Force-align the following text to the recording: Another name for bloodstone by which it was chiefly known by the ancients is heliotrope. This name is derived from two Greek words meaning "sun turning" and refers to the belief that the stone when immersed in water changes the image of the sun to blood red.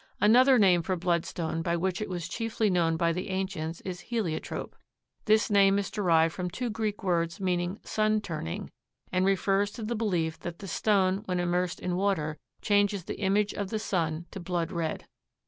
Another 0.19 0.57
name 0.57 0.81
for 0.81 0.95
bloodstone 0.95 1.61
by 1.61 1.77
which 1.77 2.01
it 2.01 2.09
was 2.09 2.27
chiefly 2.27 2.71
known 2.71 2.97
by 2.97 3.13
the 3.13 3.29
ancients 3.29 3.81
is 3.81 3.99
heliotrope. 3.99 4.75
This 5.25 5.51
name 5.51 5.77
is 5.77 5.91
derived 5.91 6.33
from 6.33 6.49
two 6.49 6.71
Greek 6.71 7.03
words 7.03 7.39
meaning 7.39 7.79
"sun 7.83 8.19
turning" 8.19 8.71
and 9.11 9.27
refers 9.27 9.69
to 9.73 9.83
the 9.83 9.93
belief 9.95 10.39
that 10.39 10.57
the 10.57 10.67
stone 10.67 11.17
when 11.25 11.39
immersed 11.39 11.79
in 11.79 11.95
water 11.97 12.39
changes 12.63 13.03
the 13.03 13.19
image 13.19 13.53
of 13.53 13.69
the 13.69 13.77
sun 13.77 14.25
to 14.31 14.39
blood 14.39 14.71
red. 14.71 15.05